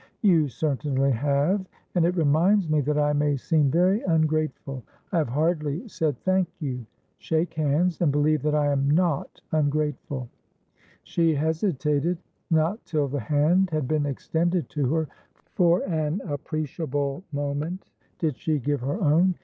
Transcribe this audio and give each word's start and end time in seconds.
"You 0.23 0.47
certainly 0.47 1.11
have. 1.11 1.63
And 1.93 2.05
it 2.05 2.15
reminds 2.15 2.67
me 2.67 2.81
that 2.81 2.97
I 2.97 3.13
may 3.13 3.37
seem 3.37 3.69
very 3.69 4.01
ungrateful; 4.01 4.81
I 5.11 5.19
have 5.19 5.29
hardly 5.29 5.87
said 5.87 6.17
'thank 6.17 6.49
you.' 6.59 6.87
Shake 7.19 7.53
hands, 7.53 8.01
and 8.01 8.11
believe 8.11 8.41
that 8.41 8.55
I 8.55 8.71
am 8.71 8.89
not 8.89 9.41
ungrateful." 9.51 10.27
She 11.03 11.35
hesitated. 11.35 12.17
Not 12.49 12.83
till 12.83 13.07
the 13.09 13.19
hand 13.19 13.69
had 13.69 13.87
been 13.87 14.07
extended 14.07 14.69
to 14.69 14.91
her 14.91 15.07
for 15.53 15.83
an 15.83 16.19
appreciable 16.25 17.23
moment, 17.31 17.91
did 18.17 18.37
she 18.37 18.57
give 18.57 18.81
her 18.81 18.99
own. 18.99 19.35